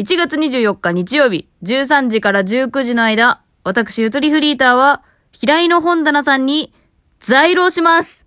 [0.00, 6.72] 1月24日日曜日、13時から19時の間、私、ゆとりフリーターは、平井の本棚さんに、
[7.18, 8.24] 在労します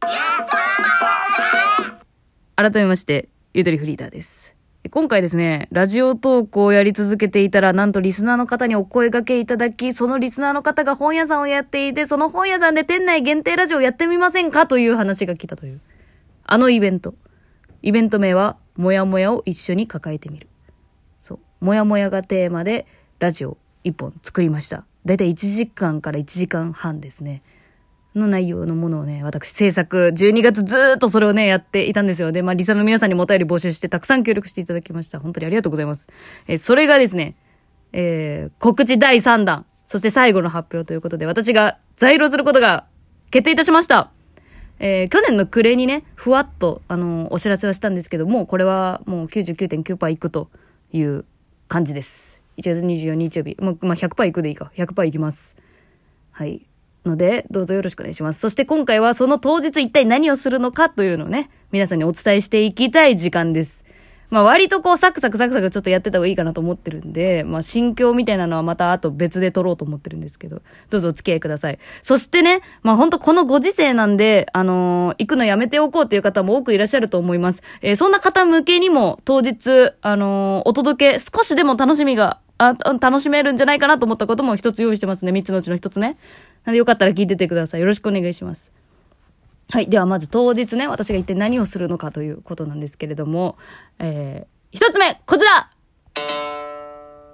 [2.56, 4.56] 改めまして、ゆとりフリーターです。
[4.92, 14.68] 今回ですね、ラジオトークをやり続けていたら、なんとリスナーの方にお声掛けいただき、そのリスナーの方が本屋さんをやっていて、その本屋さんで店内限定ラジオをやってみませんか？
[14.68, 15.82] という話が来たという。
[16.46, 17.16] あのイベント。
[17.82, 20.48] イベント名は、もやもやを一緒に抱えてみる。
[21.64, 22.86] もやもやがテーマで、
[23.20, 24.84] ラジオ一本作りました。
[25.06, 27.42] だいたい1時間から1時間半ですね。
[28.16, 32.34] の内容のものをね、私制作、12月ずっとそれをね、やっていたんですよ。
[32.34, 35.22] で、まあ、リサの皆さんにもお便り募集して、たくさん協力していただきました。
[35.22, 36.10] 本当にありがとうございます。
[36.50, 37.36] えそれがですね、
[37.94, 42.88] えー告知第3弾、そして最後の発表ということで、私が在労することが
[43.32, 44.12] 決定いたしました。
[44.80, 50.50] えー去年の暮れにね、ふわっと、あのーお知らせはしたんですけども、これはもう99.9%いくと
[50.92, 51.24] いう
[51.74, 52.40] 感じです。
[52.58, 53.58] 1月24日曜日。
[53.60, 54.72] もう、まあ、100%行くでいいか。
[54.76, 55.56] 100%行きます。
[56.30, 56.62] はい。
[57.04, 58.40] ので、どうぞよろしくお願いします。
[58.40, 63.86] そして今回はその当日一体何をするのかというのをね、皆さんにお伝えしていきたい時間です。
[64.34, 71.78] まあ割とこうサクサクサクサクちょっとやってた方がいいかなと思ってるんで、まあ心境みたいなのはまた後別で撮ろうと思ってるんですけど、どうぞお付き合いください。
[72.02, 77.62] そしてね、まあ本当このご時世なんで、あのー行くのやめておこうっていう方も多くいらっしゃると思います。
[77.84, 85.32] えーそんな方向けにも当日、あのーお届け、少しでも楽しみが、あ、楽しめるんじゃないかなと思ったことも一つ用意してますね。
[85.32, 86.18] 三つのうちの一つね。
[86.66, 87.82] なんでよかったら聞いててください。
[87.82, 88.83] よろしくお願いします。
[89.72, 89.90] はい。
[89.90, 93.58] ではまず当日ね、私が一体何をするのかということなんですけれども、
[94.00, 95.70] えー、一つ目、こちら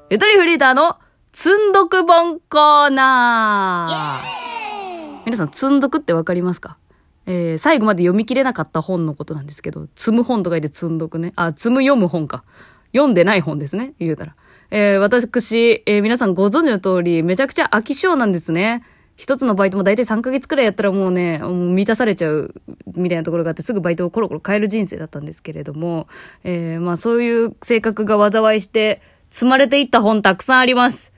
[0.09, 0.97] ゆとりフリーターの
[1.31, 6.77] 積んどく本コーナー皆さん、積んどくってわかりますか？
[7.25, 11.33] えー、最後まで読み切れなかった本のことなんですけど、積む本と書いて積んどくね。
[11.35, 12.43] あ、積む読む本か。
[12.91, 13.93] 読んでない本ですね。
[13.99, 14.35] 言うたら。
[14.71, 18.81] えー、私、えー皆さんご存知の通り、めちゃくちゃ飽き性なんですね。
[19.19, 22.55] 一つのバイトも大体3ヶ月くらいやったらもうね、もう満たされちゃう
[22.95, 26.07] みたいなところがあって、すぐバイトをコロコロ変える人生だったんですけれども、
[26.45, 31.11] えー、まあそういう性格が災いして、積まれていった本たくさんあります。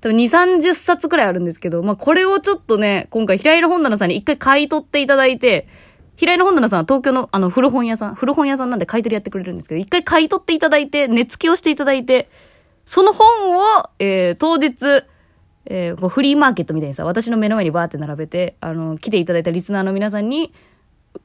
[0.00, 0.24] 多分2、
[0.62, 5.68] 30冊くらいあるんですけど、まあ、これをちょっとね、今回、平井の本棚さんに一回買い取っていただいて、
[6.16, 12.28] 平井の本棚さんは東京のあの古本屋さん、古本屋さんなんで買い取りやってくれるんですけど、一回買い取っていただいて、値付けをしていただいて、
[12.84, 15.04] その本を、えー、当日、
[15.66, 20.52] えーこうフリーマーケットみたいにさ、私の目の前にバーって並べて、あの、来ていただいたリスナーの皆さんに、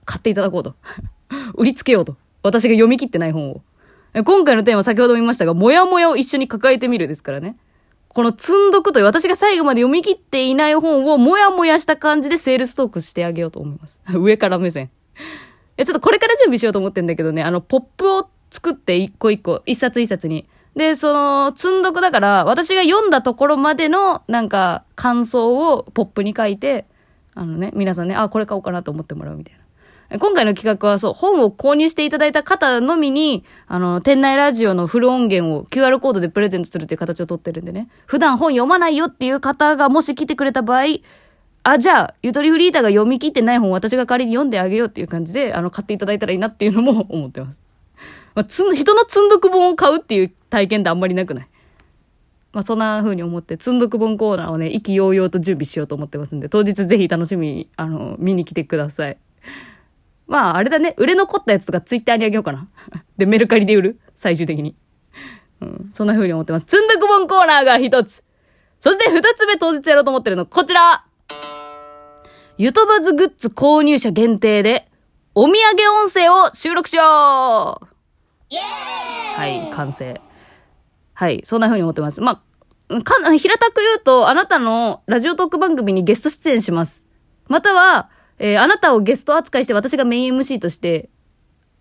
[0.05, 0.75] 買っていただこうと。
[1.55, 2.16] 売りつけようと。
[2.44, 3.61] 私が読み切ってない本を。
[4.23, 7.57] 今回のテーマ先ほども言いましたが、もやもやを一緒に抱えてみるですからね。
[8.07, 13.99] この積んどくという私が最後まで読み切っていない本をもやもやした感じでセールストークしてあげようと思います。
[14.17, 14.89] 上から目線。
[15.78, 20.47] え、ちょっとこれから準備しようと思ってんだけどね、あの、ポップを作って一個一個、一冊一冊に。
[20.79, 26.85] で、その、積んどくだから、私が読んだところまでの、なんか、感想をポップに書いて、
[27.35, 29.56] あのね、皆さんね、あ、これ買おうかなと思ってもらうみたい
[30.09, 30.17] な。
[30.19, 37.90] 今回の企画はそう、本を購入していただいた方のみに、あの、店内ラジオのフル音源を QR コードでプレゼントするっていう形をとってるんでね。
[38.06, 41.00] 普段本読まないよっていう方がもし来てくれた場合、
[41.63, 47.57] あ、じゃあ、ゆとりフリーターが読み切ってない本私が仮に読んであげようっていう感じで、あの、買っていただいたらいいなっていうのも思ってます。
[48.35, 51.47] まあ、つ、人の積んどく本を買うっていう体験ってあんまりなくない？
[52.51, 59.17] まあ、そんな風に思って、積んどく本コーナーをね、意気揚々と準備しようと思ってますんで、当日ぜひ楽しみに、あの、見に来てください。
[60.25, 60.95] まあ、あれだね。
[60.97, 62.67] 売れ残ったやつとかツイッターにあげようかな。
[63.17, 63.99] で、メルカリで売る？
[64.15, 64.75] 最終的に。
[65.61, 65.89] うん。
[65.91, 66.66] そんな風に思ってます。
[66.67, 68.23] 積んどく本コーナーが一つ。
[68.79, 71.05] そして二つ目当日やろうと思ってるの、こちら
[72.57, 74.89] ゆとばずグッズ購入者限定で、
[75.35, 77.05] お土産音声を収録しよう
[79.35, 80.19] はい、完成。
[81.19, 82.22] はい、そんな風に思ってます。
[82.22, 82.41] ま
[82.88, 87.06] あ、か、平たく言うと、あなたのラジオトーク番組にゲスト出演します。
[87.50, 91.09] または、えーあなたをゲスト扱いして私がメイン MC として、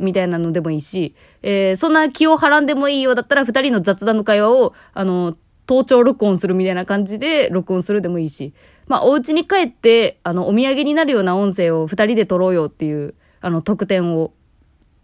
[0.00, 8.54] みたいなのでもいいし、えーそんな気をはらんでもいいようだったら、二人の雑談の会話を、あの、盗聴録音するみたいな感じで録音するでもいいし、
[8.89, 14.33] まあ、お家に帰って、あの、お土産になるような音声を二人で撮ろうよっていう、あの、特典を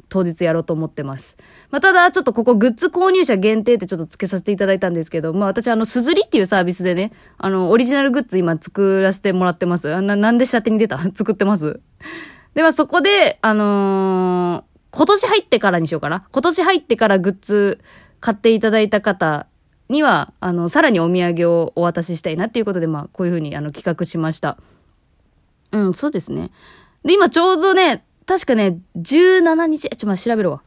[0.08, 1.36] 当日やろうと思ってます。
[1.70, 9.92] まあ、ただ、ちょっとここグッズ購入者限定ってちょっと付けさせていただいたんですけど、まあ、私あの、すずりっていうサービスでね、あの、オリジナルグッズ今作らせてもらってます。
[9.94, 10.98] あな、なんで下手に出た？
[11.14, 11.80] 作ってます。
[12.54, 16.24] では、そこで、あのー今年入ってからにしようかな。
[16.30, 17.80] 今年入ってからグッズ
[18.20, 19.48] 買っていただいた方
[19.88, 24.56] には、あの、さらにお土産をお渡ししたいなっていうことで、まあ、こういうふうにあの企画しました。
[25.72, 26.52] うん、そうですね。
[27.04, 30.62] で、今ちょうどね、確かね、17日、ちょ、まあ、調べるわ。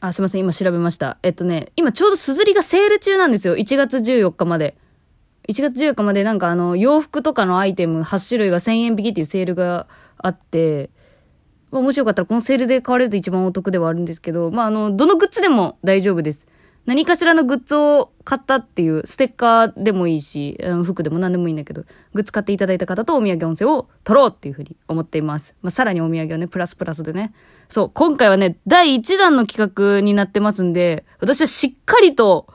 [0.00, 1.18] あ、すいません、今調べました。
[1.22, 3.56] えっとね、今ちょうどすずりがセール中なんですよ。
[3.56, 4.76] 1月14日まで。
[5.48, 9.86] 1月14日までなんかあの、洋服とかのアイテム8種類が1000円引きっていうセールが
[10.18, 10.90] あって、
[11.70, 16.46] まあ、もしよかったらこのセールで買われると一番お得ではあるんですけど、まあ、あの、どのグッズでも大丈夫です。
[16.86, 21.84] 何かしらのグッズを買ったっていう、ステッカーでもいいし、服でも何でもいいんだけど、
[22.14, 25.56] グッズ買っていただいた方とお土産音声を取ろうっていうふうに思っています。
[25.62, 27.34] まあ、さらにお土産をね、プラスプラスでね。
[27.68, 32.46] そう、今回はね、第1弾の企画になってますんで、私はしっかりと、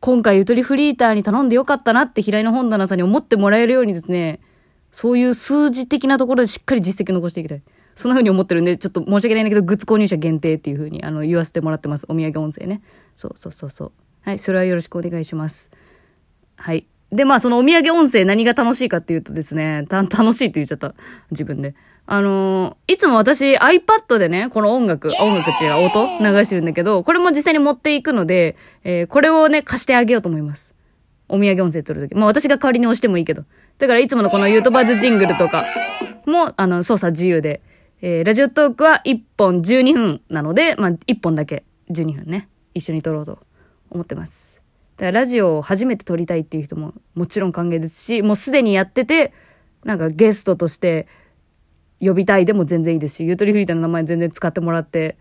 [0.00, 4.40] 今回ゆとりフリーターに頼んでよかったなって平井の本棚さんに思ってもらえるようにですね、
[4.90, 7.62] そういう数字的なところでしっかり実績残していきたい。
[7.98, 12.06] そんな風に思ってるんで、ちょっと申し訳ないんだけど、グッズ購入者限定っていう風に、あの、言わせてもらってます。
[12.08, 12.80] お土産音声ね。
[13.16, 13.92] そうそうそうそう。
[14.22, 15.68] はい、それはよろしくお願いします。
[16.56, 16.86] はい。
[17.10, 20.94] で、まあ、そのお土産音声何が楽しいかっていうとですね、た、楽しいって言っちゃった。
[21.30, 21.74] 自分で。
[22.10, 30.74] あのーいつも私 iPad でね、この音楽、音楽違う、音流してるんだけど、これも実際に持っていくので、えーこれをね、貸してあげようと思います。
[31.28, 32.18] お土産音声取るとき。
[32.18, 33.44] まあ私が代わりに押してもいいけど。
[33.78, 35.64] だからいつものこのユートバーズジングルとか
[36.26, 37.60] も、あの、操作自由で。
[38.00, 43.40] えーラジオトークは1本12分なので、まあ1本だけ12分ね、一緒に撮ろうと
[43.90, 44.62] 思ってます。
[44.96, 49.32] だからラジオを初めて撮りたいっていう人ももちろん歓迎ですし、もうすでにやってて、
[49.84, 51.06] なんかゲストとして
[52.00, 55.16] 呼びたいでも全然いいですし、ゆとりフリーターの名前全然使ってもらって、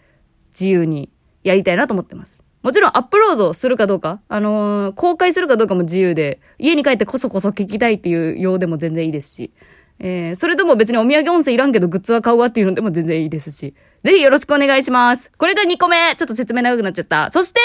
[0.51, 1.09] 自由に
[1.43, 2.43] やりたいなと思ってます。
[2.63, 9.51] もちろんアップロードするかどうか、あのー公開するかどうかも自由で、家に帰ってこそこそ聞きたいっていうようでも全然いいですし、
[9.99, 13.73] えー、それとも別にお土産音声いらんけどグッズは買うわっていうのでも全然いいですし、
[14.03, 15.31] ぜひよろしくお願いします。
[15.37, 17.31] これが2個目ちょっと説明長くなっちゃった。
[17.31, 17.59] そして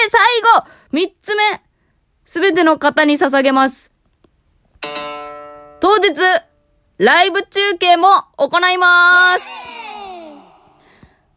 [0.93, 1.43] 最後 !3 つ目
[2.25, 3.93] すべての方に捧げます。
[5.81, 6.08] 当日、
[6.99, 9.46] ライブ中継も行います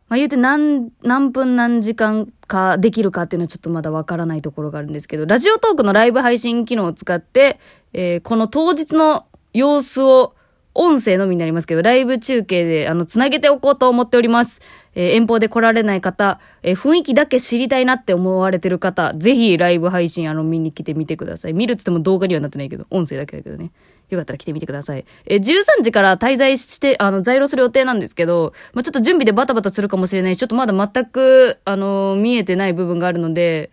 [0.08, 7.60] まあ言うて何、何分何時間かできるかっていうのはちょっとまだわからないところがあるんですけど、ラジオトークのライブ配信機能を使って、
[7.94, 10.36] えーこの当日の様子を
[10.76, 14.62] 音声のみになりますけど、ライブ中継で、あの、つなげておこうと思っております。
[14.94, 21.54] えー遠方で来られない方、えー雰囲気だけ知りたいなって思われてる方、ぜひライブ配信、あの、見に来てみてください。
[21.54, 23.72] 見るっつっても動画にはなってないけど、音声だけだけどね。
[24.10, 25.06] よかったら来てみてください。
[25.26, 33.72] えー13時から滞在して、あの、在庫する予定なんですけど、まあ、ちょっと準備でバタバタするかもしれないし、ちょっとまだ全く、あの、見えてない部分があるので、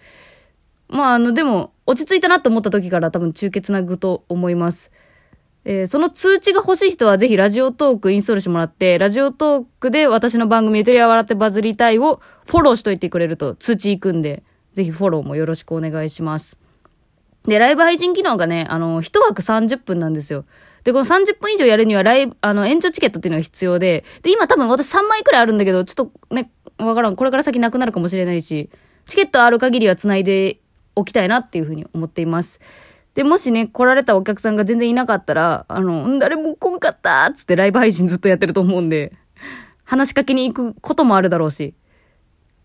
[0.88, 4.92] まあ、あの、でも、落ち着いたなと思った時から多分中継つなぐと思います。
[5.64, 14.42] えーその通知が欲しい人はぜひラジオトークインストールしてもらって、ラジオトークで私の番組ゆとりは笑ってバズりたいをフォローしといてくれると通知行くんで、
[14.74, 16.58] ぜひフォローもよろしくお願いします。
[17.46, 20.44] で、ライブ配信機能がね、あの、一枠30分なんですよ。
[20.84, 27.16] で、この30分以上やるにはライブ、あの、延長チケットっていうのが必要で、で、今多分私3枚くらいあるんだけど、ちょっとね、わからん。
[27.16, 28.70] これから先なくなるかもしれないし、
[29.06, 30.58] チケットある限りは繋いで
[30.94, 32.60] おきたいなっていうふうに思っています。
[33.14, 39.12] で、もしね、来られたお客さんが全然いなかったら、あの、誰も来んかったっつってライブ配信ずっとやってると思うんで、
[39.84, 41.74] 話しかけに行くこともあるだろうし、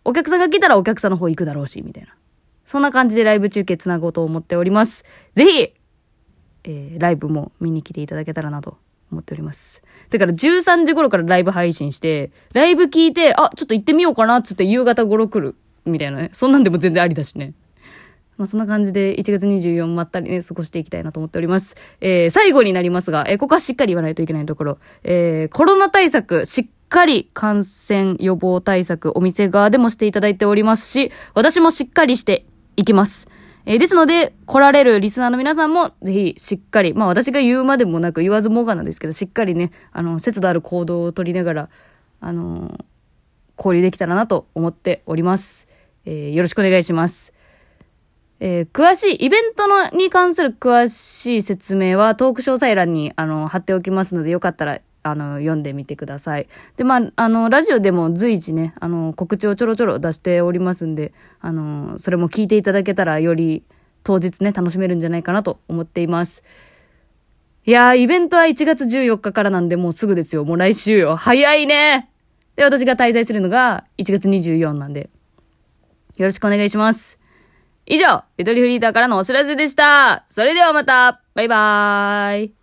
[0.05, 2.15] お客さんが来たらお客さんの方行くだろうし、みたいな。
[2.65, 5.03] そんな感じでライブ中継つなごうと思っております。
[5.33, 5.73] ぜひ、
[6.63, 8.77] えーライブも見に来ていただけたらなと
[9.11, 9.81] 思っております。
[10.09, 15.55] だから13時頃からライブ配信して、ライブ聞いて、あ、ちょっと行ってみようかなっつって夕方頃来る。
[15.85, 16.29] みたいなね。
[16.33, 17.53] そんなんでも全然ありだしね。
[18.37, 21.75] まあそんな感じで1月24まったりね、過ごしていきたいなと思っております。
[22.01, 24.77] えー、最後になりますが、えーここはしっかり言わないといけないところ。
[25.03, 32.45] えー、コロナ対策、しっかり感染予防対策、お店側でもしていただいておりますし、私もしっかりして
[32.75, 33.27] いきます。
[33.65, 41.69] えーですので、来られるリスナーの皆さんも、ぜひ、しっかり、まあ私が言うまでもなく言わずもがなですけど、しっかりね、あの、節度ある行動を取りながら、
[42.19, 42.83] あのー
[43.59, 45.67] 交流できたらなと思っております。
[46.05, 47.33] えーよろしくお願いします。
[48.39, 56.47] えー詳しい、イベントのに関する詳しい説明はトーク詳細欄にあの貼っておきますので、よかったらあの読んでみてください。
[56.75, 63.63] で、まあ、あの、ラジオでも随時ね、あの、告知をちょろちょろ出しておりますんで、あの、それも聞いていただけたらより
[64.03, 66.43] 当日ね、楽しめるんじゃないかなと思っています。
[67.65, 70.45] いやー、イベントは1月14日からなんで、もうすぐですよ。
[70.45, 71.15] もう来週よ。
[71.15, 72.09] 早いね
[72.55, 75.09] で、私が滞在するのが1月24なんで、
[76.17, 77.19] よろしくお願いします。
[77.89, 80.25] 以上、ゆとりフリーターからのお知らせでした。
[80.27, 82.53] それではまた、バイバーイ。